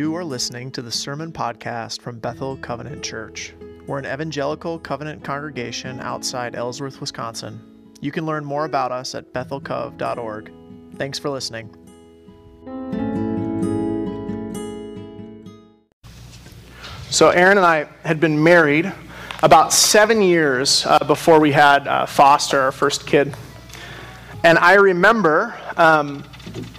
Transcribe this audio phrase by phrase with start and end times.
[0.00, 3.52] You are listening to the Sermon Podcast from Bethel Covenant Church.
[3.86, 7.60] We're an evangelical covenant congregation outside Ellsworth, Wisconsin.
[8.00, 10.52] You can learn more about us at bethelcov.org.
[10.94, 11.68] Thanks for listening.
[17.10, 18.90] So, Aaron and I had been married
[19.42, 23.36] about seven years uh, before we had uh, Foster, our first kid.
[24.44, 26.22] And I remember um,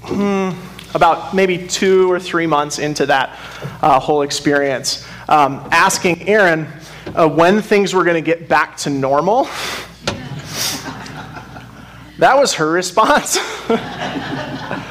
[0.01, 0.53] hmm,
[0.93, 3.37] about maybe two or three months into that
[3.81, 6.67] uh, whole experience, um, asking Aaron
[7.15, 9.43] uh, when things were going to get back to normal.
[12.19, 13.37] that was her response.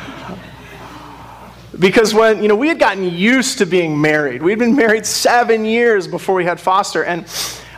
[1.78, 5.64] because when you know we had gotten used to being married we'd been married seven
[5.64, 7.24] years before we had Foster and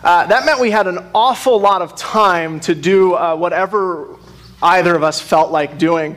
[0.02, 4.16] uh, that meant we had an awful lot of time to do uh, whatever
[4.61, 6.16] either of us felt like doing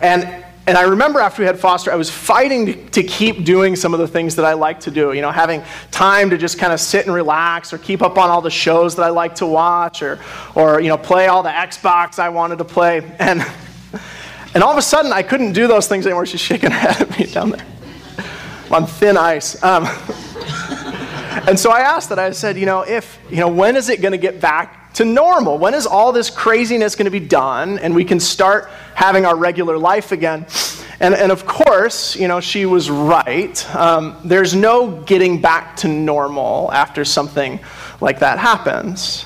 [0.00, 3.92] and and I remember after we had Foster, I was fighting to, keep doing some
[3.92, 5.12] of the things that I like to do.
[5.12, 8.30] You know, having time to just kind of sit and relax or keep up on
[8.30, 10.20] all the shows that I like to watch or,
[10.54, 13.02] or you know, play all the Xbox I wanted to play.
[13.18, 13.44] And,
[14.54, 16.24] and all of a sudden, I couldn't do those things anymore.
[16.24, 17.66] She's shaking her head at me down there.
[18.66, 19.60] I'm on thin ice.
[19.64, 19.86] Um,
[21.48, 22.20] and so I asked that.
[22.20, 25.04] I said, you know, if, you know, when is it going to get back to
[25.04, 25.58] normal?
[25.58, 29.36] When is all this craziness going to be done and we can start having our
[29.36, 30.46] regular life again?
[31.00, 33.74] And, and of course, you know, she was right.
[33.74, 37.58] Um, there's no getting back to normal after something
[38.00, 39.24] like that happens.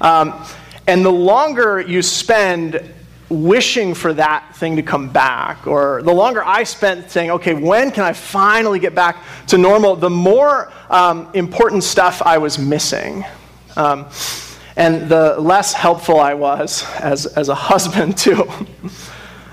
[0.00, 0.44] Um,
[0.86, 2.94] and the longer you spend
[3.30, 7.90] wishing for that thing to come back, or the longer I spent saying, okay, when
[7.90, 13.24] can I finally get back to normal, the more um, important stuff I was missing.
[13.76, 14.06] Um,
[14.76, 18.48] and the less helpful I was as, as a husband, too.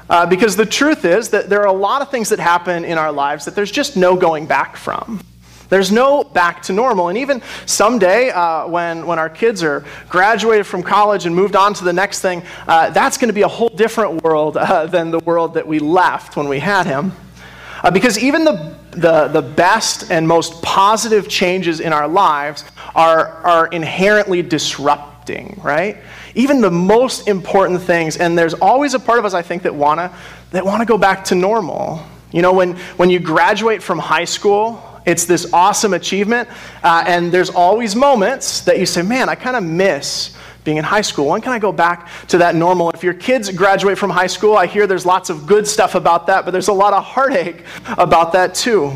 [0.09, 2.97] Uh, because the truth is that there are a lot of things that happen in
[2.97, 5.21] our lives that there's just no going back from.
[5.69, 7.07] There's no back to normal.
[7.07, 11.73] And even someday, uh, when, when our kids are graduated from college and moved on
[11.75, 15.11] to the next thing, uh, that's going to be a whole different world uh, than
[15.11, 17.13] the world that we left when we had him.
[17.81, 23.27] Uh, because even the, the, the best and most positive changes in our lives are,
[23.45, 25.10] are inherently disruptive
[25.61, 25.97] right?
[26.35, 29.73] Even the most important things, and there's always a part of us, I think, that
[29.73, 30.13] wanna
[30.51, 32.03] that wanna go back to normal.
[32.31, 36.47] You know, when, when you graduate from high school, it's this awesome achievement,
[36.83, 40.83] uh, and there's always moments that you say, man, I kind of miss being in
[40.83, 41.27] high school.
[41.27, 42.91] When can I go back to that normal?
[42.91, 46.27] If your kids graduate from high school, I hear there's lots of good stuff about
[46.27, 47.63] that, but there's a lot of heartache
[47.97, 48.95] about that too.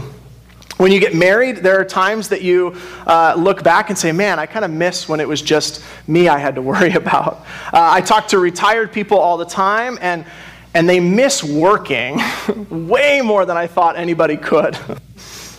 [0.78, 2.75] When you get married, there are times that you
[3.08, 6.28] uh, look back and say, man, I kind of miss when it was just me
[6.28, 7.46] I had to worry about.
[7.68, 10.25] Uh, I talk to retired people all the time, and,
[10.74, 12.19] and they miss working
[12.69, 14.78] way more than I thought anybody could.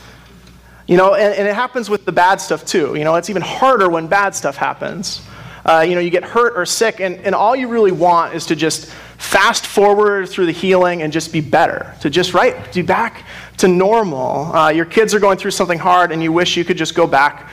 [0.87, 2.95] you know, and, and, it happens with the bad stuff too.
[2.95, 5.23] You know, it's even harder when bad stuff happens.
[5.65, 8.45] Uh, you know, you get hurt or sick, and, and all you really want is
[8.47, 12.83] to just fast forward through the healing and just be better, to just, right, be
[12.83, 13.25] back
[13.59, 14.55] to normal.
[14.55, 17.07] Uh, your kids are going through something hard and you wish you could just go
[17.07, 17.51] back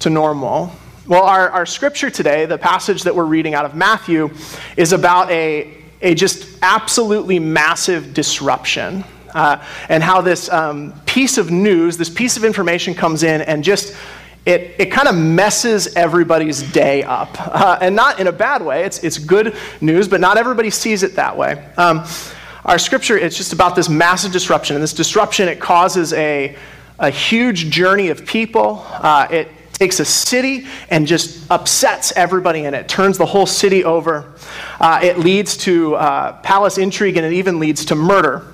[0.00, 0.72] to normal.
[1.06, 4.30] Well, our, our scripture today, the passage that we're reading out of Matthew,
[4.76, 9.04] is about a, a just absolutely massive disruption.
[9.34, 13.62] Uh, and how this um, piece of news, this piece of information comes in and
[13.62, 13.96] just
[14.46, 17.28] it, it kind of messes everybody's day up.
[17.38, 21.02] Uh, and not in a bad way, it's, it's good news, but not everybody sees
[21.02, 21.64] it that way.
[21.76, 22.04] Um,
[22.64, 24.76] our scripture, it's just about this massive disruption.
[24.76, 26.56] And this disruption, it causes a,
[26.98, 28.84] a huge journey of people.
[28.88, 33.82] Uh, it takes a city and just upsets everybody in it, turns the whole city
[33.82, 34.34] over.
[34.78, 38.46] Uh, it leads to uh, palace intrigue and it even leads to murder.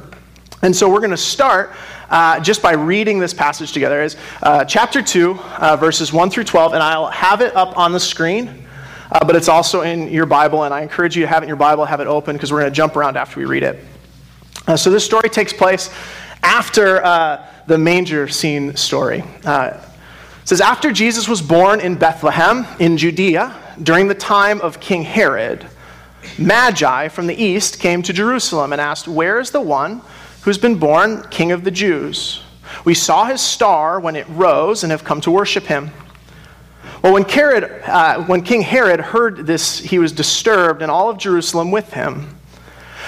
[0.63, 1.73] And so we're going to start
[2.09, 4.03] uh, just by reading this passage together.
[4.03, 7.93] Is uh, chapter 2, uh, verses 1 through 12, and I'll have it up on
[7.93, 8.63] the screen.
[9.11, 11.49] Uh, but it's also in your Bible, and I encourage you to have it in
[11.49, 13.83] your Bible, have it open, because we're going to jump around after we read it.
[14.67, 15.91] Uh, so this story takes place
[16.43, 19.23] after uh, the manger scene story.
[19.45, 19.81] Uh,
[20.43, 25.03] it says, After Jesus was born in Bethlehem in Judea during the time of King
[25.03, 25.67] Herod,
[26.39, 30.03] Magi from the east came to Jerusalem and asked, Where is the one
[30.43, 32.43] who's been born King of the Jews?
[32.85, 35.91] We saw his star when it rose and have come to worship him.
[37.03, 41.19] Well, when, Herod, uh, when King Herod heard this, he was disturbed, and all of
[41.19, 42.36] Jerusalem with him.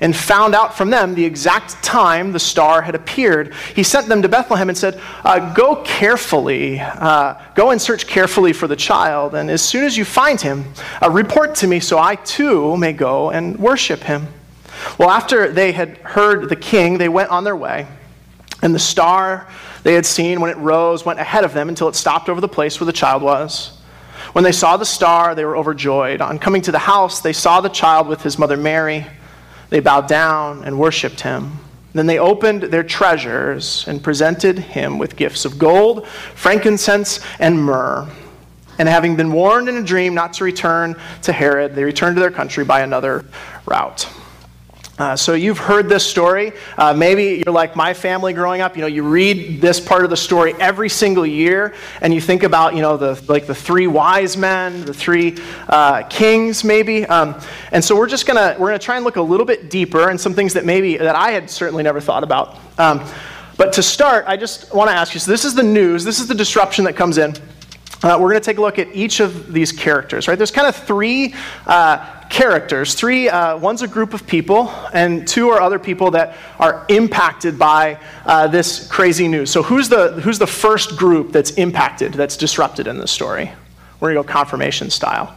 [0.00, 3.54] and found out from them the exact time the star had appeared.
[3.74, 8.52] He sent them to Bethlehem and said, uh, Go carefully, uh, go and search carefully
[8.52, 10.64] for the child, and as soon as you find him,
[11.02, 14.26] uh, report to me so I too may go and worship him.
[14.98, 17.86] Well, after they had heard the king, they went on their way,
[18.62, 19.48] and the star
[19.82, 22.48] they had seen when it rose went ahead of them until it stopped over the
[22.48, 23.78] place where the child was.
[24.32, 26.20] When they saw the star, they were overjoyed.
[26.20, 29.06] On coming to the house, they saw the child with his mother Mary.
[29.70, 31.58] They bowed down and worshiped him.
[31.92, 38.06] Then they opened their treasures and presented him with gifts of gold, frankincense, and myrrh.
[38.78, 42.20] And having been warned in a dream not to return to Herod, they returned to
[42.20, 43.24] their country by another
[43.64, 44.06] route.
[44.98, 46.52] Uh, so you've heard this story.
[46.78, 48.76] Uh, maybe you're like my family growing up.
[48.76, 52.44] You know, you read this part of the story every single year, and you think
[52.44, 55.36] about you know the like the three wise men, the three
[55.68, 57.04] uh, kings, maybe.
[57.04, 57.38] Um,
[57.72, 60.18] and so we're just gonna we're gonna try and look a little bit deeper and
[60.18, 62.58] some things that maybe that I had certainly never thought about.
[62.78, 63.06] Um,
[63.58, 65.20] but to start, I just want to ask you.
[65.20, 66.04] So this is the news.
[66.04, 67.34] This is the disruption that comes in.
[68.02, 70.36] Uh, we're going to take a look at each of these characters, right?
[70.36, 71.34] There's kind of three
[71.66, 72.94] uh, characters.
[72.94, 77.58] Three, uh, one's a group of people, and two are other people that are impacted
[77.58, 79.50] by uh, this crazy news.
[79.50, 83.50] So, who's the, who's the first group that's impacted, that's disrupted in this story?
[84.00, 85.36] We're going to go confirmation style.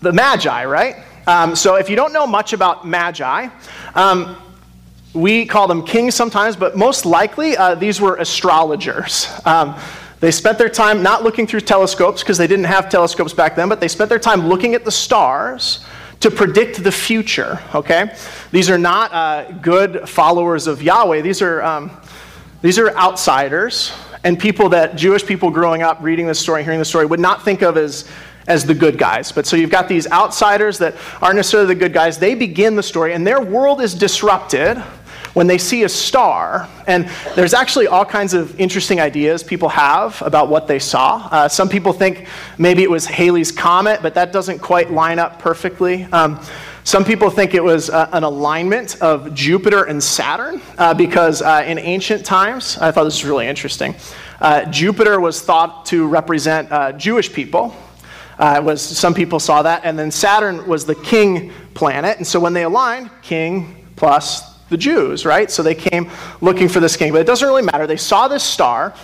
[0.00, 0.96] The Magi, right?
[1.26, 3.48] Um, so, if you don't know much about Magi,
[3.94, 4.36] um,
[5.12, 9.28] we call them kings sometimes, but most likely uh, these were astrologers.
[9.44, 9.76] Um,
[10.20, 13.68] they spent their time not looking through telescopes because they didn't have telescopes back then,
[13.68, 15.84] but they spent their time looking at the stars
[16.20, 18.14] to predict the future, okay?
[18.52, 21.22] These are not uh, good followers of Yahweh.
[21.22, 21.90] These are, um,
[22.60, 26.84] these are outsiders and people that Jewish people growing up reading this story, hearing the
[26.84, 28.06] story, would not think of as,
[28.46, 29.32] as the good guys.
[29.32, 32.18] But so you've got these outsiders that aren't necessarily the good guys.
[32.18, 34.82] They begin the story, and their world is disrupted
[35.34, 40.20] when they see a star, and there's actually all kinds of interesting ideas people have
[40.22, 41.28] about what they saw.
[41.30, 42.26] Uh, some people think
[42.58, 46.04] maybe it was Halley's Comet, but that doesn't quite line up perfectly.
[46.04, 46.40] Um,
[46.82, 51.62] some people think it was uh, an alignment of Jupiter and Saturn uh, because uh,
[51.66, 53.94] in ancient times, I thought this was really interesting.
[54.40, 57.76] Uh, Jupiter was thought to represent uh, Jewish people.
[58.38, 62.54] was some people saw that, and then Saturn was the king planet, and so when
[62.54, 65.50] they aligned, king plus the Jews, right?
[65.50, 67.12] So they came looking for this king.
[67.12, 67.86] But it doesn't really matter.
[67.86, 68.94] They saw this star,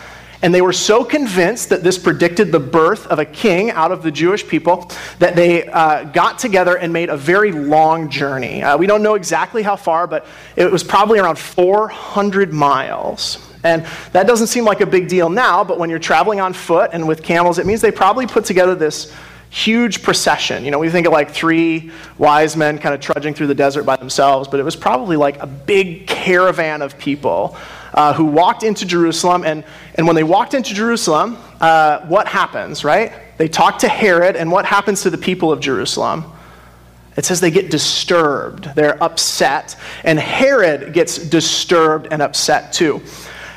[0.43, 4.03] and they were so convinced that this predicted the birth of a king out of
[4.03, 8.63] the Jewish people that they uh, got together and made a very long journey.
[8.63, 13.43] Uh, we don't know exactly how far, but it was probably around 400 miles.
[13.65, 16.91] And that doesn't seem like a big deal now, but when you're traveling on foot
[16.93, 19.13] and with camels, it means they probably put together this
[19.57, 20.67] huge procession.
[20.67, 23.85] You know, we think of like three wise men kind of trudging through the desert
[23.85, 27.57] by themselves, but it was probably like a big caravan of people
[27.95, 29.45] uh, who walked into Jerusalem.
[29.45, 29.65] And,
[29.95, 33.15] and when they walked into Jerusalem, uh, what happens, right?
[33.39, 36.27] They talk to Herod, and what happens to the people of Jerusalem?
[37.17, 38.75] It says they get disturbed.
[38.75, 39.77] They're upset.
[40.05, 43.01] And Herod gets disturbed and upset too.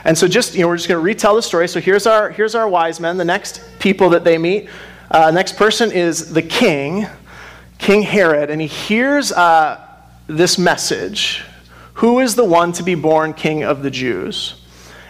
[0.06, 1.68] And so just, you know, we're just going to retell the story.
[1.68, 4.69] So here's our, here's our wise men, the next people that they meet.
[5.11, 7.07] Uh, next person is the king,
[7.80, 9.83] King Herod, and he hears uh,
[10.28, 11.44] this message
[11.94, 14.61] Who is the one to be born king of the Jews?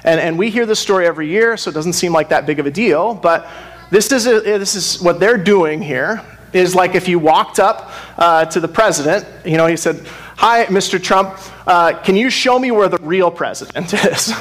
[0.05, 2.59] And, and we hear this story every year, so it doesn't seem like that big
[2.59, 3.49] of a deal, but
[3.91, 7.91] this is, a, this is what they're doing here is like if you walked up
[8.17, 11.03] uh, to the president, you know, he said, Hi, Mr.
[11.03, 11.37] Trump,
[11.67, 14.33] uh, can you show me where the real president is?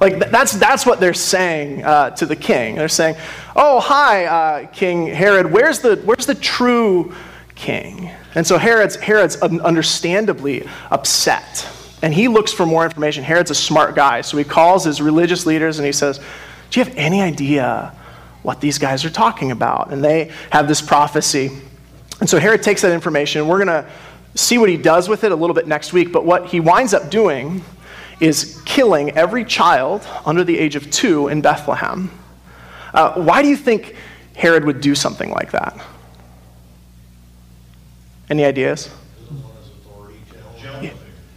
[0.00, 2.74] Like, that's, that's what they're saying uh, to the king.
[2.74, 3.16] They're saying,
[3.56, 7.14] Oh, hi, uh, King Herod, where's the, where's the true
[7.54, 8.10] king?
[8.34, 11.68] And so Herod's, Herod's understandably upset.
[12.02, 13.22] And he looks for more information.
[13.22, 14.22] Herod's a smart guy.
[14.22, 16.18] So he calls his religious leaders and he says,
[16.70, 17.94] Do you have any idea
[18.42, 19.92] what these guys are talking about?
[19.92, 21.50] And they have this prophecy.
[22.18, 23.46] And so Herod takes that information.
[23.46, 23.88] We're going to
[24.34, 26.12] see what he does with it a little bit next week.
[26.12, 27.62] But what he winds up doing
[28.18, 32.10] is killing every child under the age of two in Bethlehem.
[32.94, 33.96] Uh, why do you think
[34.34, 35.84] Herod would do something like that?
[38.30, 38.88] Any ideas?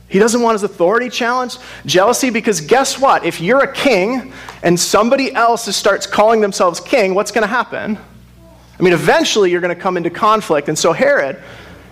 [0.10, 1.60] He doesn't want his authority challenged.
[1.86, 3.26] Jealousy, because guess what?
[3.26, 4.32] If you're a king
[4.64, 7.98] and somebody else starts calling themselves king, what's going to happen?
[8.80, 10.70] I mean, eventually you're going to come into conflict.
[10.70, 11.42] And so Herod,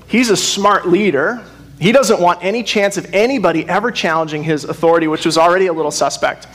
[0.08, 1.44] he's a smart leader.
[1.78, 5.74] He doesn't want any chance of anybody ever challenging his authority, which was already a
[5.74, 6.48] little suspect.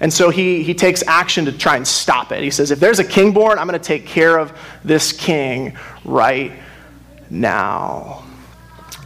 [0.00, 2.42] And so he, he takes action to try and stop it.
[2.42, 4.52] He says, If there's a king born, I'm going to take care of
[4.84, 6.52] this king right
[7.30, 8.24] now.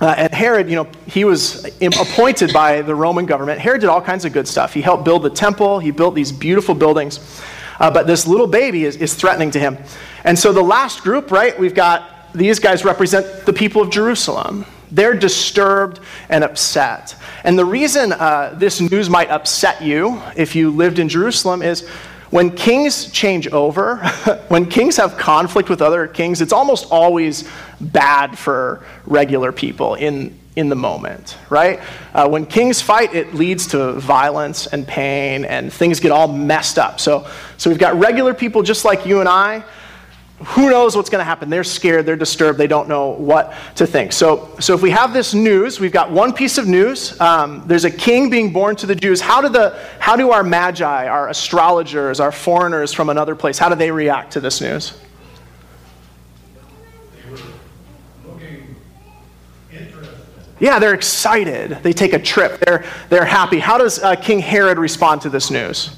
[0.00, 3.61] Uh, and Herod, you know, he was appointed by the Roman government.
[3.61, 4.73] Herod did all kinds of good stuff.
[4.73, 7.42] He helped build the temple, he built these beautiful buildings.
[7.80, 9.78] Uh, but this little baby is, is threatening to him.
[10.25, 14.66] And so the last group, right, we've got these guys represent the people of Jerusalem.
[14.90, 17.14] They're disturbed and upset.
[17.45, 21.87] And the reason uh, this news might upset you if you lived in Jerusalem is
[22.30, 23.97] when kings change over,
[24.49, 27.49] when kings have conflict with other kings, it's almost always
[27.80, 31.80] bad for regular people in, in the moment, right?
[32.12, 36.78] Uh, when kings fight, it leads to violence and pain, and things get all messed
[36.78, 37.00] up.
[37.00, 37.26] So,
[37.57, 39.64] so we've got regular people just like you and I
[40.45, 41.50] who knows what's going to happen?
[41.50, 44.12] They're scared, they're disturbed, they don't know what to think.
[44.12, 47.21] So, so if we have this news, we've got one piece of news.
[47.21, 49.21] Um, there's a king being born to the Jews.
[49.21, 53.68] How do, the, how do our magi, our astrologers, our foreigners from another place, how
[53.68, 55.00] do they react to this news?
[60.61, 61.78] Yeah, they're excited.
[61.83, 62.61] They take a trip.
[62.61, 63.59] They're, they're happy.
[63.61, 65.95] How does uh, King Herod respond to this news?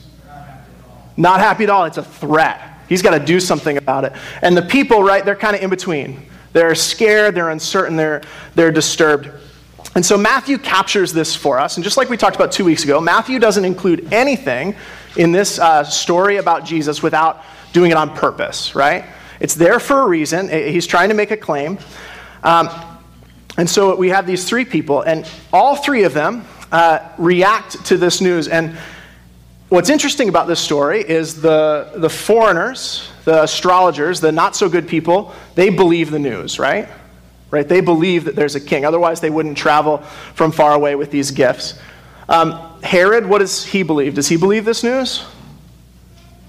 [1.17, 1.85] Not happy at all.
[1.85, 2.70] It's a threat.
[2.91, 4.13] He's got to do something about it.
[4.43, 6.27] And the people, right, they're kind of in between.
[6.53, 8.21] They're scared, they're uncertain, they're,
[8.57, 9.31] they're disturbed.
[9.95, 11.77] And so Matthew captures this for us.
[11.77, 14.75] And just like we talked about two weeks ago, Matthew doesn't include anything
[15.17, 19.05] in this uh, story about Jesus without doing it on purpose, right?
[19.39, 20.49] It's there for a reason.
[20.49, 21.79] He's trying to make a claim.
[22.43, 22.69] Um,
[23.57, 27.97] and so we have these three people, and all three of them uh, react to
[27.97, 28.49] this news.
[28.49, 28.77] And
[29.71, 34.89] What's interesting about this story is the, the foreigners, the astrologers, the not so good
[34.89, 36.89] people, they believe the news, right?
[37.53, 37.69] Right?
[37.69, 38.85] They believe that there's a king.
[38.85, 39.99] Otherwise, they wouldn't travel
[40.35, 41.79] from far away with these gifts.
[42.29, 44.15] Um, Herod, what does he believe?
[44.15, 45.25] Does he believe this news?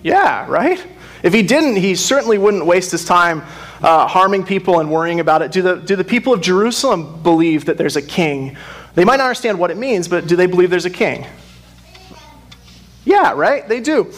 [0.01, 0.83] Yeah, right?
[1.21, 3.43] If he didn't, he certainly wouldn't waste his time
[3.83, 5.51] uh, harming people and worrying about it.
[5.51, 8.57] Do the, do the people of Jerusalem believe that there's a king?
[8.95, 11.27] They might not understand what it means, but do they believe there's a king?
[13.05, 13.67] Yeah, right?
[13.67, 14.11] They do.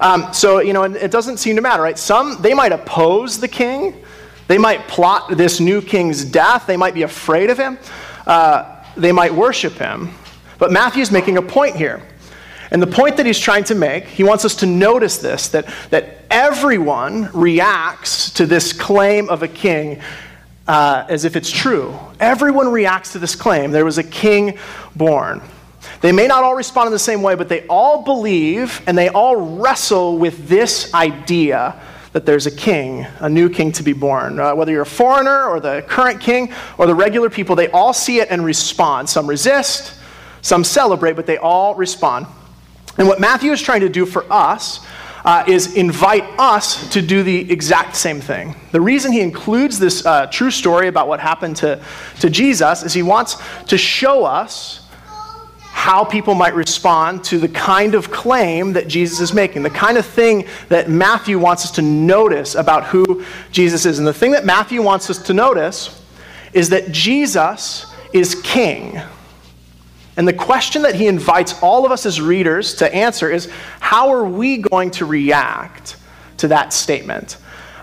[0.00, 1.98] Um, so, you know, it doesn't seem to matter, right?
[1.98, 4.02] Some, they might oppose the king.
[4.48, 6.66] They might plot this new king's death.
[6.66, 7.78] They might be afraid of him.
[8.26, 10.10] Uh, they might worship him.
[10.58, 12.02] But Matthew's making a point here.
[12.70, 15.66] And the point that he's trying to make, he wants us to notice this that,
[15.90, 20.00] that everyone reacts to this claim of a king
[20.68, 21.98] uh, as if it's true.
[22.20, 23.72] Everyone reacts to this claim.
[23.72, 24.56] There was a king
[24.94, 25.42] born.
[26.00, 29.08] They may not all respond in the same way, but they all believe and they
[29.08, 31.80] all wrestle with this idea
[32.12, 34.40] that there's a king, a new king to be born.
[34.40, 37.92] Uh, whether you're a foreigner or the current king or the regular people, they all
[37.92, 39.08] see it and respond.
[39.08, 39.94] Some resist,
[40.42, 42.26] some celebrate, but they all respond.
[42.98, 44.84] And what Matthew is trying to do for us
[45.24, 48.56] uh, is invite us to do the exact same thing.
[48.72, 51.82] The reason he includes this uh, true story about what happened to,
[52.20, 54.79] to Jesus is he wants to show us
[55.80, 59.96] how people might respond to the kind of claim that Jesus is making, the kind
[59.96, 63.98] of thing that Matthew wants us to notice about who Jesus is.
[63.98, 66.04] And the thing that Matthew wants us to notice
[66.52, 69.00] is that Jesus is king.
[70.18, 74.10] And the question that he invites all of us as readers to answer is how
[74.10, 75.96] are we going to react
[76.36, 77.38] to that statement?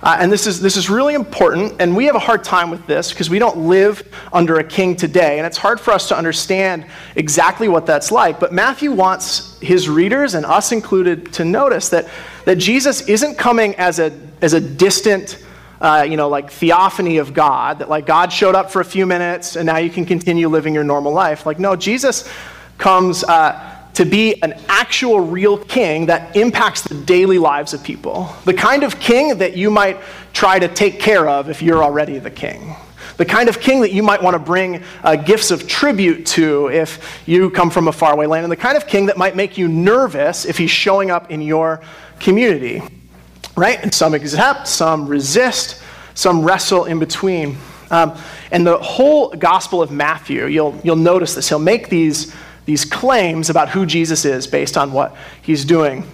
[0.08, 2.88] Uh, and this is, this is really important, and we have a hard time with
[2.88, 6.18] this because we don't live under a king today, and it's hard for us to
[6.18, 6.86] understand
[7.18, 8.40] exactly what that's like.
[8.40, 12.08] But Matthew wants his readers, and us included, to notice that,
[12.46, 15.44] that Jesus isn't coming as a, as a distant,
[15.82, 19.06] uh, you know, like theophany of God, that like God showed up for a few
[19.06, 21.46] minutes and now you can continue living your normal life.
[21.46, 22.32] Like, no, Jesus
[22.78, 23.26] comes.
[23.26, 28.32] Uh, to be an actual real king that impacts the daily lives of people.
[28.46, 29.98] The kind of king that you might
[30.34, 32.76] try to take care of if you're already the king.
[33.18, 36.70] The kind of king that you might want to bring uh, gifts of tribute to
[36.70, 38.44] if you come from a faraway land.
[38.44, 41.42] And the kind of king that might make you nervous if he's showing up in
[41.42, 41.82] your
[42.20, 42.84] community.
[43.56, 43.82] Right?
[43.82, 45.82] And some accept, some resist,
[46.14, 47.58] some wrestle in between.
[47.90, 48.16] Um,
[48.52, 51.50] and the whole Gospel of Matthew, you'll, you'll notice this.
[51.50, 52.32] He'll make these
[52.68, 56.06] these claims about who Jesus is based on what he's doing.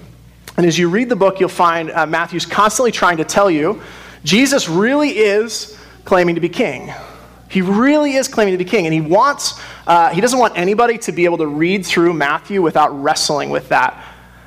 [0.55, 3.81] And as you read the book, you'll find uh, Matthew's constantly trying to tell you
[4.23, 6.93] Jesus really is claiming to be king.
[7.49, 8.85] He really is claiming to be king.
[8.85, 12.61] And he wants, uh, he doesn't want anybody to be able to read through Matthew
[12.61, 14.03] without wrestling with that,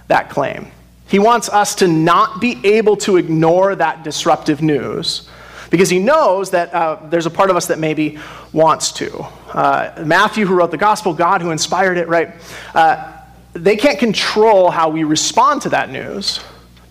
[0.07, 0.69] that claim.
[1.09, 5.29] He wants us to not be able to ignore that disruptive news
[5.71, 8.19] because he knows that uh, there's a part of us that maybe
[8.53, 9.27] wants to.
[9.49, 12.35] Uh, Matthew, who wrote the gospel, God who inspired it, right?
[12.75, 13.13] Uh,
[13.53, 16.41] they can't control how we respond to that news,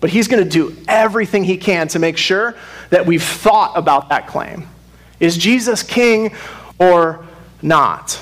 [0.00, 2.56] but he's going to do everything he can to make sure
[2.90, 4.66] that we've thought about that claim.
[5.20, 6.34] Is Jesus king
[6.78, 7.24] or
[7.62, 8.20] not?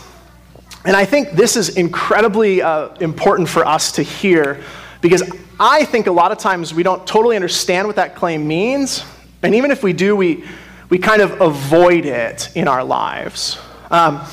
[0.85, 4.63] And I think this is incredibly uh, important for us to hear
[5.01, 5.23] because
[5.59, 9.05] I think a lot of times we don't totally understand what that claim means.
[9.43, 10.45] And even if we do, we,
[10.89, 13.59] we kind of avoid it in our lives.
[13.95, 14.27] Um,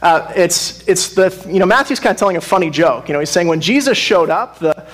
[0.00, 3.08] uh, it's, it's the, you know, Matthew's kind of telling a funny joke.
[3.08, 4.86] You know, he's saying when Jesus showed up, the,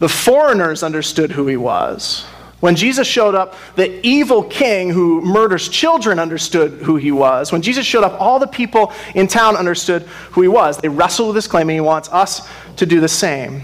[0.00, 2.24] the foreigners understood who he was.
[2.58, 7.52] When Jesus showed up, the evil king who murders children understood who he was.
[7.52, 10.76] When Jesus showed up, all the people in town understood who he was.
[10.78, 13.62] They wrestled with this claim, and he wants us to do the same.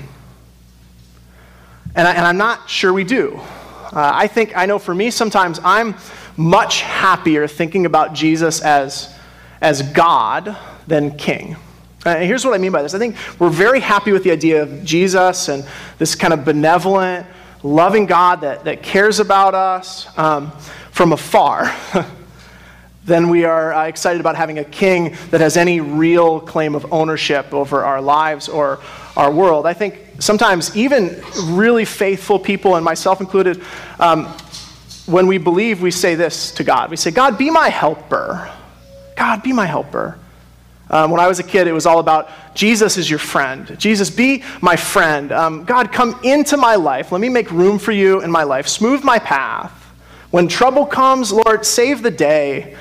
[1.96, 3.40] And, I, am not sure we do.
[3.40, 5.96] Uh, I think, I know for me, sometimes I'm
[6.36, 9.15] much happier thinking about Jesus as,
[9.60, 11.56] as God than king.
[12.04, 14.62] And here's what I mean by this I think we're very happy with the idea
[14.62, 15.66] of Jesus and
[15.98, 17.26] this kind of benevolent,
[17.62, 20.52] loving God that, that cares about us um,
[20.92, 21.74] from afar.
[23.04, 26.92] then we are uh, excited about having a king that has any real claim of
[26.92, 28.80] ownership over our lives or
[29.16, 29.66] our world.
[29.66, 33.62] I think sometimes even really faithful people, and myself included,
[33.98, 34.26] um,
[35.06, 36.90] when we believe, we say this to God.
[36.90, 38.52] We say, God, be my helper.
[39.16, 40.18] God, be my helper.
[40.88, 43.76] Um, when I was a kid, it was all about Jesus is your friend.
[43.78, 45.32] Jesus, be my friend.
[45.32, 47.10] Um, God, come into my life.
[47.10, 48.68] Let me make room for you in my life.
[48.68, 49.72] Smooth my path.
[50.30, 52.76] When trouble comes, Lord, save the day.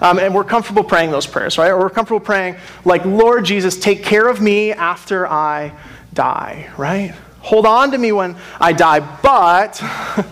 [0.00, 1.70] Um, and we're comfortable praying those prayers, right?
[1.70, 2.56] Or we're comfortable praying,
[2.86, 5.72] like, Lord Jesus, take care of me after I
[6.14, 7.14] die, right?
[7.40, 9.82] Hold on to me when I die, but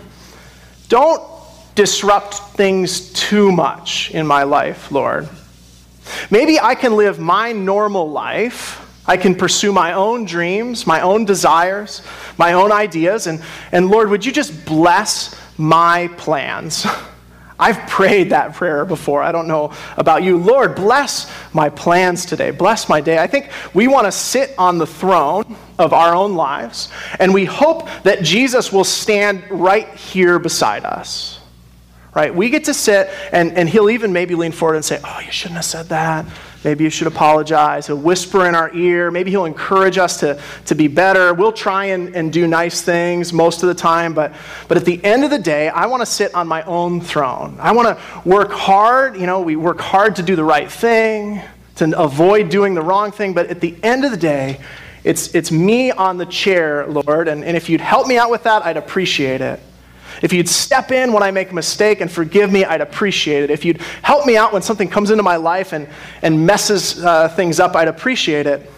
[0.89, 1.21] don't
[1.75, 5.29] disrupt things too much in my life, Lord.
[6.29, 8.85] Maybe I can live my normal life.
[9.05, 12.03] I can pursue my own dreams, my own desires,
[12.37, 13.25] my own ideas.
[13.25, 16.85] And, and Lord, would you just bless my plans?
[17.59, 19.21] I've prayed that prayer before.
[19.21, 20.37] I don't know about you.
[20.37, 22.51] Lord, bless my plans today.
[22.51, 23.17] Bless my day.
[23.19, 27.43] I think we want to sit on the throne of our own lives, and we
[27.43, 31.38] hope that Jesus will stand right here beside us
[32.13, 32.33] right?
[32.33, 35.31] We get to sit, and, and he'll even maybe lean forward and say, Oh, you
[35.31, 36.25] shouldn't have said that.
[36.63, 37.87] Maybe you should apologize.
[37.87, 39.11] He'll whisper in our ear.
[39.11, 41.33] Maybe he'll encourage us to, to be better.
[41.33, 44.33] We'll try and, and do nice things most of the time, but,
[44.67, 47.57] but at the end of the day, I want to sit on my own throne.
[47.61, 49.15] I want to work hard.
[49.15, 51.41] You know, we work hard to do the right thing,
[51.77, 54.59] to avoid doing the wrong thing, but at the end of the day,
[55.05, 58.43] it's, it's me on the chair, Lord, and, and if you'd help me out with
[58.43, 59.61] that, I'd appreciate it.
[60.21, 63.49] If you'd step in when I make a mistake and forgive me, I'd appreciate it.
[63.49, 65.87] If you'd help me out when something comes into my life and,
[66.21, 68.69] and messes uh, things up, I'd appreciate it.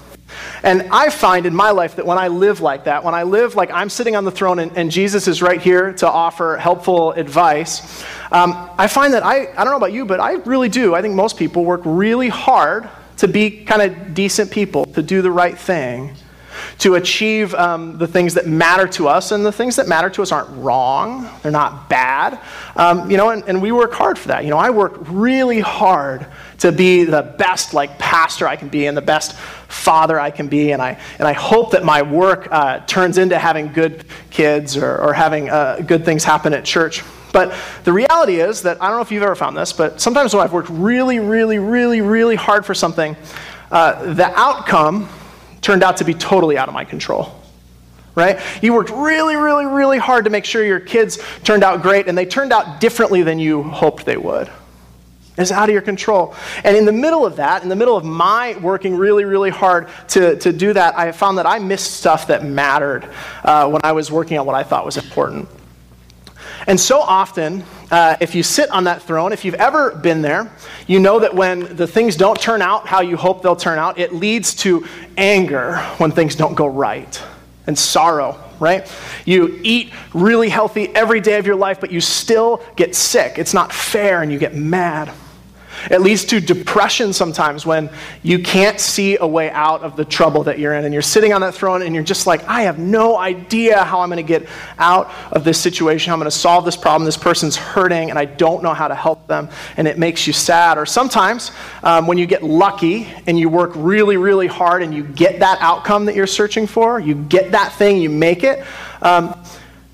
[0.64, 3.56] And I find in my life that when I live like that, when I live
[3.56, 7.12] like I'm sitting on the throne and, and Jesus is right here to offer helpful
[7.14, 10.96] advice, um, I find that I, I don't know about you, but I really do.
[10.96, 15.22] I think most people work really hard to be kind of decent people, to do
[15.22, 16.16] the right thing
[16.82, 19.32] to achieve um, the things that matter to us.
[19.32, 22.40] And the things that matter to us aren't wrong, they're not bad.
[22.76, 24.46] Um, you know, and, and we work hard for that.
[24.46, 26.26] You know, I work really hard
[26.58, 30.48] to be the best like pastor I can be and the best father I can
[30.48, 30.72] be.
[30.72, 34.98] And I, and I hope that my work uh, turns into having good kids or,
[34.98, 37.04] or having uh, good things happen at church.
[37.32, 40.34] But the reality is that I don't know if you've ever found this, but sometimes
[40.34, 43.16] when I've worked really, really, really, really hard for something,
[43.70, 45.08] uh, the outcome
[45.62, 47.38] turned out to be totally out of my control.
[48.14, 48.42] Right?
[48.62, 52.18] You worked really, really, really hard to make sure your kids turned out great, and
[52.18, 54.50] they turned out differently than you hoped they would.
[55.38, 56.36] It's out of your control.
[56.64, 59.88] And in the middle of that, in the middle of my working really, really hard
[60.10, 63.08] to, to do that, I found that I missed stuff that mattered
[63.44, 65.48] uh, when I was working on what I thought was important.
[66.68, 70.52] And so often, uh, if you sit on that throne, if you've ever been there,
[70.88, 74.00] you know that when the things don't turn out how you hope they'll turn out,
[74.00, 77.22] it leads to anger when things don't go right
[77.68, 78.92] and sorrow, right?
[79.26, 83.38] You eat really healthy every day of your life, but you still get sick.
[83.38, 85.12] It's not fair and you get mad.
[85.90, 87.90] It leads to depression sometimes when
[88.24, 90.86] you can't see a way out of the trouble that you're in.
[90.86, 94.02] And you're sitting on that throne and you're just like, I have no idea how
[94.02, 96.14] I'm going to get out of this situation.
[96.14, 97.06] I'm going to solve this problem.
[97.06, 99.50] This person's hurting and I don't know how to help them.
[99.78, 100.78] And it makes you sad.
[100.78, 101.52] Or sometimes
[101.84, 105.58] um, when you get lucky and you work really, really hard and you get that
[105.62, 108.64] outcome that you're searching for, you get that thing, you make it.
[109.02, 109.36] Um,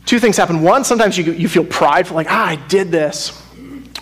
[0.05, 0.61] two things happen.
[0.61, 3.43] One, sometimes you, you feel prideful, like, ah, I did this.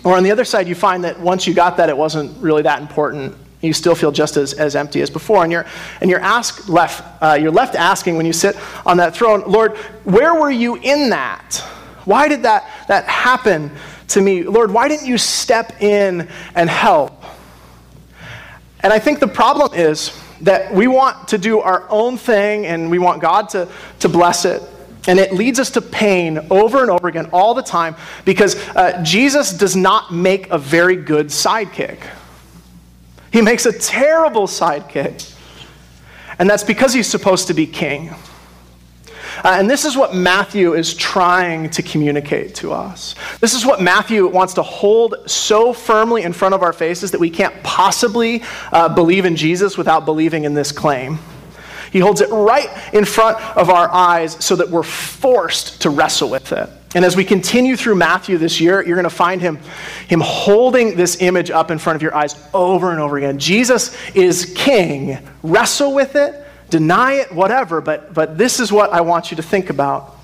[0.06, 2.62] Or on the other side, you find that once you got that, it wasn't really
[2.62, 5.42] that important You still feel just as, as empty as before.
[5.42, 5.66] And you're,
[6.00, 9.76] and you're, ask left, uh, you're left asking when you sit on that throne, Lord,
[10.04, 11.56] where were you in that?
[12.04, 13.72] Why did that, that happen
[14.08, 14.44] to me?
[14.44, 17.24] Lord, why didn't you step in and help?
[18.78, 22.92] And I think the problem is that we want to do our own thing and
[22.92, 23.66] we want God to,
[23.98, 24.62] to bless it.
[25.06, 29.02] And it leads us to pain over and over again all the time because uh,
[29.02, 31.98] Jesus does not make a very good sidekick.
[33.32, 35.34] He makes a terrible sidekick.
[36.38, 38.14] And that's because he's supposed to be king.
[39.44, 43.14] Uh, and this is what Matthew is trying to communicate to us.
[43.40, 47.20] This is what Matthew wants to hold so firmly in front of our faces that
[47.20, 48.42] we can't possibly
[48.72, 51.18] uh, believe in Jesus without believing in this claim.
[51.96, 56.28] He holds it right in front of our eyes so that we're forced to wrestle
[56.28, 56.68] with it.
[56.94, 59.58] And as we continue through Matthew this year, you're going to find him,
[60.06, 63.38] him holding this image up in front of your eyes over and over again.
[63.38, 65.18] Jesus is king.
[65.42, 69.42] Wrestle with it deny it, whatever, but, but this is what I want you to
[69.42, 70.14] think about.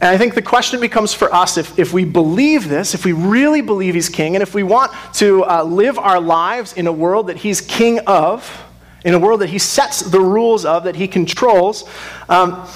[0.00, 3.12] And I think the question becomes for us if, if we believe this, if we
[3.12, 6.92] really believe he's king, and if we want to uh, live our lives in a
[6.92, 8.64] world that he's king of,
[9.04, 11.88] in a world that he sets the rules of, that he controls,
[12.28, 12.66] um,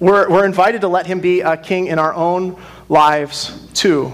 [0.00, 4.12] we're, we're invited to let him be a king in our own lives too.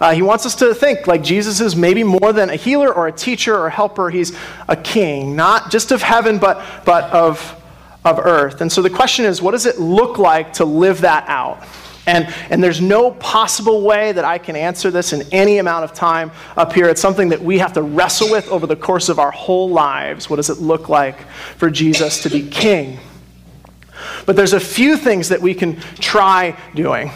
[0.00, 3.06] Uh, he wants us to think like Jesus is maybe more than a healer or
[3.06, 4.10] a teacher or a helper.
[4.10, 4.36] He's
[4.68, 7.60] a king, not just of heaven, but, but of,
[8.04, 8.60] of earth.
[8.60, 11.64] And so the question is what does it look like to live that out?
[12.06, 15.94] And, and there's no possible way that I can answer this in any amount of
[15.94, 16.88] time up here.
[16.88, 20.28] It's something that we have to wrestle with over the course of our whole lives.
[20.28, 21.18] What does it look like
[21.56, 22.98] for Jesus to be king?
[24.26, 27.10] But there's a few things that we can try doing.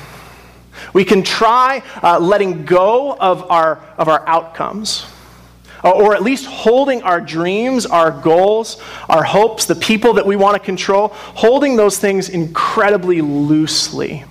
[0.95, 5.07] We can try uh, letting go of our, of our outcomes,
[5.85, 10.55] or at least holding our dreams, our goals, our hopes, the people that we want
[10.55, 14.25] to control, holding those things incredibly loosely.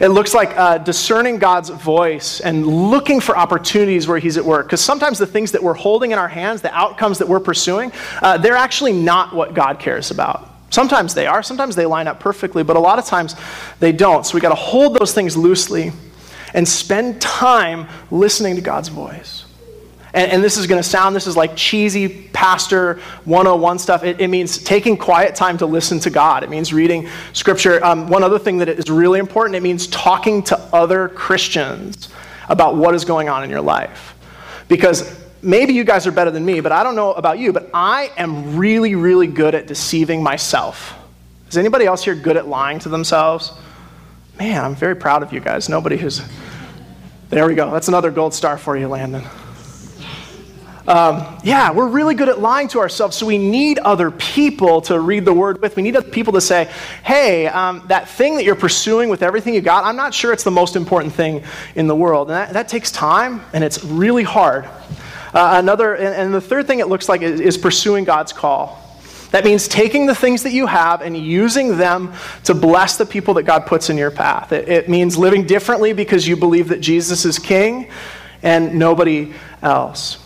[0.00, 4.66] It looks like uh, discerning God's voice and looking for opportunities where He's at work.
[4.66, 7.92] Because sometimes the things that we're holding in our hands, the outcomes that we're pursuing,
[8.20, 10.48] uh, they're actually not what God cares about.
[10.70, 13.36] Sometimes they are, sometimes they line up perfectly, but a lot of times
[13.78, 14.24] they don't.
[14.24, 15.92] So we got to hold those things loosely
[16.54, 19.44] and spend time listening to God's voice.
[20.14, 24.04] And, and this is going to sound, this is like cheesy pastor 101 stuff.
[24.04, 26.42] It, it, means taking quiet time to listen to God.
[26.42, 27.82] It means reading scripture.
[27.84, 32.10] Um, one other thing that is really important, it means talking to other Christians
[32.48, 34.14] about what is going on in your life.
[34.68, 37.70] Because maybe you guys are better than me, but I don't know about you, but
[37.72, 40.94] I am really, really good at deceiving myself.
[41.48, 43.52] Is anybody else here good at lying to themselves?
[44.38, 45.68] Man, I'm very proud of you guys.
[45.68, 46.22] Nobody who's.
[47.30, 47.70] There we go.
[47.70, 49.24] That's another gold star for you, Landon.
[50.86, 54.98] Um, yeah, we're really good at lying to ourselves, so we need other people to
[54.98, 55.76] read the word with.
[55.76, 56.64] We need other people to say,
[57.04, 60.42] hey, um, that thing that you're pursuing with everything you got, I'm not sure it's
[60.42, 61.44] the most important thing
[61.76, 62.30] in the world.
[62.30, 64.64] And that, that takes time, and it's really hard.
[65.32, 68.78] Uh, another, and, and, the third thing it looks like is, is pursuing God's call.
[69.30, 72.12] That means taking the things that you have and using them
[72.44, 74.52] to bless the people that God puts in your path.
[74.52, 77.88] It, it, means living differently because you believe that Jesus is king
[78.42, 80.21] and nobody else.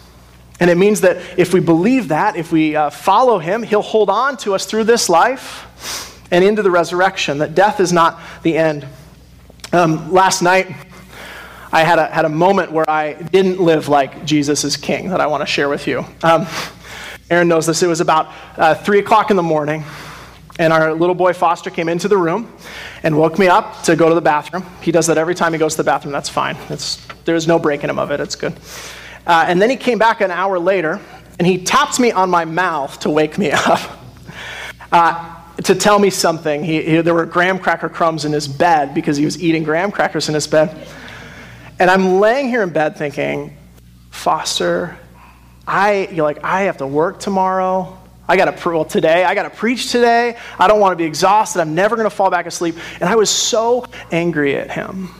[0.58, 4.08] And it means that if we believe that, if we uh, follow him, he'll hold
[4.08, 8.56] on to us through this life and into the resurrection, that death is not the
[8.56, 8.86] end.
[9.72, 10.74] Um, last night,
[11.72, 15.20] I had a, had a moment where I didn't live like Jesus is king that
[15.20, 16.04] I want to share with you.
[16.22, 16.46] Um,
[17.28, 17.82] Aaron knows this.
[17.82, 19.84] It was about uh, 3 o'clock in the morning,
[20.58, 22.52] and our little boy Foster came into the room
[23.02, 24.64] and woke me up to go to the bathroom.
[24.80, 26.12] He does that every time he goes to the bathroom.
[26.12, 26.56] That's fine.
[26.70, 28.20] It's, there's no breaking him of it.
[28.20, 28.54] It's good.
[29.26, 31.00] Uh, and then he came back an hour later,
[31.38, 33.80] and he tapped me on my mouth to wake me up.
[34.92, 35.32] Uh,
[35.64, 36.62] to tell me something.
[36.62, 39.90] He, he, there were graham cracker crumbs in his bed because he was eating graham
[39.90, 40.86] crackers in his bed.
[41.78, 43.56] And I'm laying here in bed thinking,
[44.10, 44.96] Foster,
[45.66, 47.98] I, you're like, I have to work tomorrow.
[48.28, 50.36] I got to, well, today, I got to preach today.
[50.58, 51.60] I don't want to be exhausted.
[51.60, 52.76] I'm never going to fall back asleep.
[53.00, 55.10] And I was so angry at him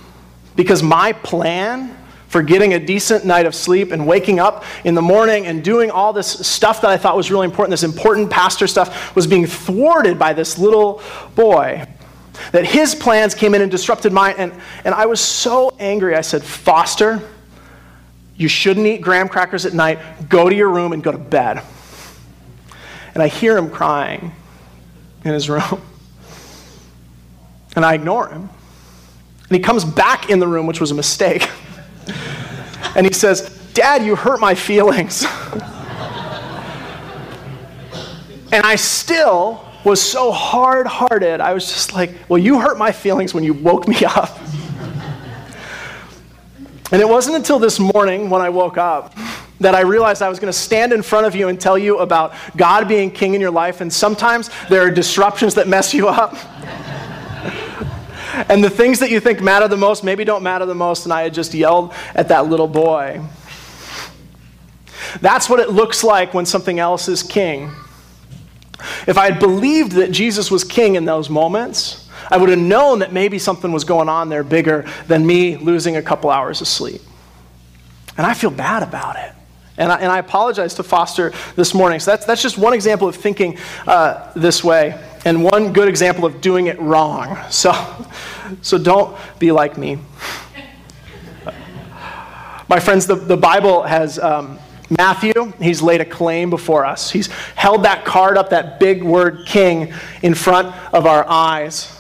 [0.55, 1.96] because my plan
[2.29, 5.91] for getting a decent night of sleep and waking up in the morning and doing
[5.91, 9.47] all this stuff that I thought was really important, this important pastor stuff, was being
[9.47, 11.03] thwarted by this little
[11.35, 11.87] boy
[12.53, 14.35] that his plans came in and disrupted mine.
[14.39, 14.53] And,
[14.85, 16.15] and I was so angry.
[16.15, 17.23] I said, Foster,
[18.37, 19.99] you shouldn't eat graham crackers at night.
[20.29, 21.63] Go to your room and go to bed.
[23.15, 24.33] And I hear him crying
[25.25, 25.81] in his room.
[27.75, 28.49] And I ignore him.
[29.51, 31.47] And he comes back in the room, which was a mistake.
[32.95, 35.25] And he says, Dad, you hurt my feelings.
[38.53, 41.41] and I still was so hard hearted.
[41.41, 44.39] I was just like, Well, you hurt my feelings when you woke me up.
[46.91, 49.15] and it wasn't until this morning when I woke up
[49.61, 51.99] that I realized I was going to stand in front of you and tell you
[51.99, 53.81] about God being king in your life.
[53.81, 56.37] And sometimes there are disruptions that mess you up.
[58.49, 61.05] And the things that you think matter the most maybe don't matter the most.
[61.05, 63.23] And I had just yelled at that little boy.
[65.21, 67.71] That's what it looks like when something else is king.
[69.07, 72.99] If I had believed that Jesus was king in those moments, I would have known
[72.99, 76.69] that maybe something was going on there bigger than me losing a couple hours of
[76.69, 77.01] sleep.
[78.19, 79.33] And I feel bad about it.
[79.79, 82.01] And I, and I apologize to Foster this morning.
[82.01, 86.25] So that's, that's just one example of thinking uh, this way, and one good example
[86.25, 87.37] of doing it wrong.
[87.51, 87.73] So,
[88.63, 89.99] so don't be like me.
[92.69, 97.11] My friends, the, the Bible has um, Matthew, he's laid a claim before us.
[97.11, 101.93] He's held that card up, that big word king, in front of our eyes.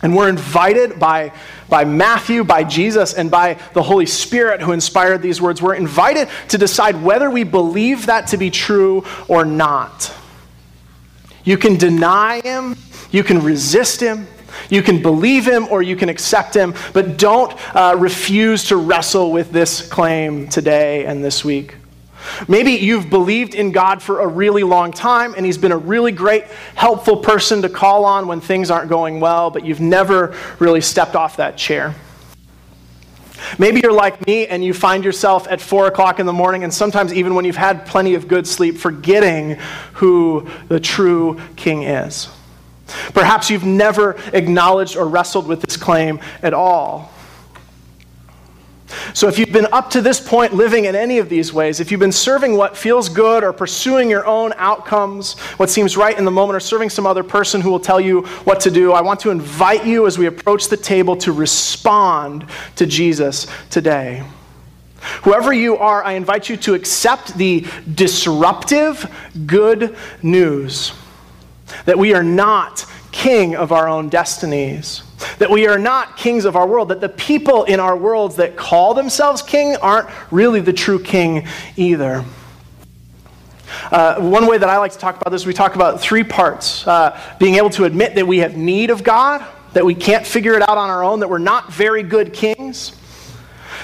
[0.00, 1.32] And we're invited by,
[1.68, 5.60] by Matthew, by Jesus, and by the Holy Spirit who inspired these words.
[5.60, 10.12] We're invited to decide whether we believe that to be true or not.
[11.46, 12.76] You can deny him,
[13.10, 14.26] you can resist him,
[14.68, 19.30] you can believe him, or you can accept him, but don't uh, refuse to wrestle
[19.30, 21.76] with this claim today and this week.
[22.48, 26.12] Maybe you've believed in God for a really long time and He's been a really
[26.12, 30.80] great, helpful person to call on when things aren't going well, but you've never really
[30.80, 31.94] stepped off that chair.
[33.58, 36.72] Maybe you're like me and you find yourself at 4 o'clock in the morning, and
[36.72, 39.56] sometimes even when you've had plenty of good sleep, forgetting
[39.94, 42.28] who the true king is.
[43.14, 47.12] Perhaps you've never acknowledged or wrestled with this claim at all.
[49.14, 51.90] So, if you've been up to this point living in any of these ways, if
[51.90, 56.24] you've been serving what feels good or pursuing your own outcomes, what seems right in
[56.24, 59.00] the moment, or serving some other person who will tell you what to do, I
[59.00, 62.46] want to invite you as we approach the table to respond
[62.76, 64.22] to Jesus today.
[65.22, 69.10] Whoever you are, I invite you to accept the disruptive
[69.46, 70.92] good news
[71.84, 75.02] that we are not king of our own destinies
[75.38, 78.56] that we are not kings of our world, that the people in our worlds that
[78.56, 82.24] call themselves king aren't really the true king either.
[83.90, 86.86] Uh, one way that I like to talk about this, we talk about three parts
[86.86, 90.54] uh, being able to admit that we have need of God, that we can't figure
[90.54, 92.92] it out on our own, that we're not very good kings.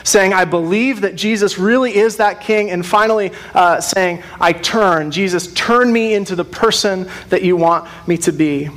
[0.05, 2.71] Saying, I believe that Jesus really is that king.
[2.71, 5.13] And finally, uh, saying, I turn.
[5.13, 8.71] Jesus, turn me into the person that you want me to be.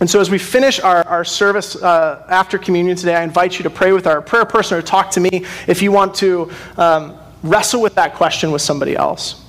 [0.00, 3.62] And so, as we finish our, our service uh, after communion today, I invite you
[3.62, 7.16] to pray with our prayer person or talk to me if you want to um,
[7.42, 9.44] wrestle with that question with somebody else.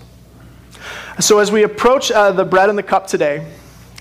[1.19, 3.45] So, as we approach uh, the bread and the cup today,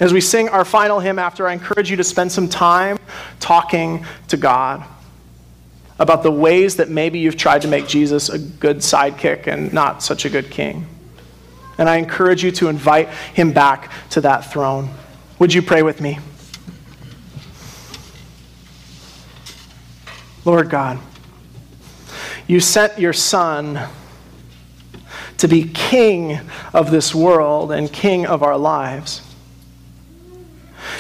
[0.00, 2.98] as we sing our final hymn after, I encourage you to spend some time
[3.40, 4.85] talking to God
[5.98, 10.02] about the ways that maybe you've tried to make Jesus a good sidekick and not
[10.02, 10.87] such a good king.
[11.78, 14.90] And I encourage you to invite him back to that throne.
[15.38, 16.18] Would you pray with me?
[20.44, 20.98] Lord God,
[22.46, 23.88] you sent your Son
[25.38, 26.38] to be king
[26.72, 29.22] of this world and king of our lives.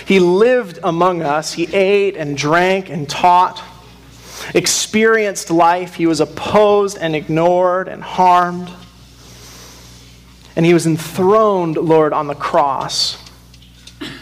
[0.06, 1.52] He lived among us.
[1.52, 3.62] He ate and drank and taught,
[4.54, 5.94] experienced life.
[5.94, 8.70] He was opposed and ignored and harmed.
[10.56, 13.18] And he was enthroned, Lord, on the cross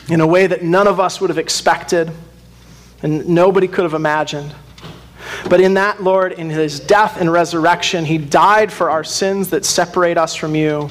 [0.08, 2.10] in a way that none of us would have expected
[3.02, 4.54] and nobody could have imagined.
[5.48, 9.64] But in that, Lord, in his death and resurrection, he died for our sins that
[9.64, 10.90] separate us from you.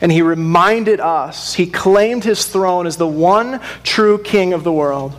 [0.00, 4.72] And he reminded us, he claimed his throne as the one true king of the
[4.72, 5.12] world.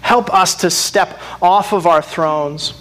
[0.00, 2.80] Help us to step off of our thrones,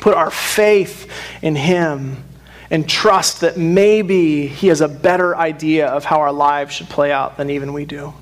[0.00, 1.10] put our faith
[1.42, 2.24] in him,
[2.70, 7.12] and trust that maybe he has a better idea of how our lives should play
[7.12, 8.14] out than even we do.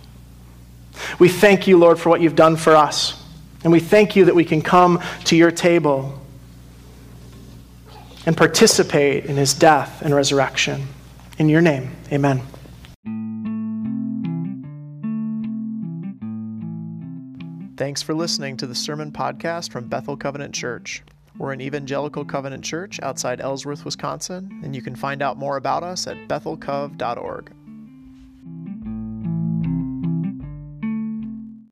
[1.19, 3.20] We thank you, Lord, for what you've done for us.
[3.63, 6.19] And we thank you that we can come to your table
[8.27, 10.87] and participate in his death and resurrection.
[11.39, 12.43] In your name, amen.
[17.77, 21.03] Thanks for listening to the sermon podcast from Bethel Covenant Church.
[21.39, 25.83] We're an evangelical covenant church outside Ellsworth, Wisconsin, and you can find out more about
[25.83, 27.51] us at bethelcov.org.